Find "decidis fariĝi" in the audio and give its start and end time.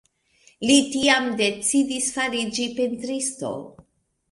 1.41-2.67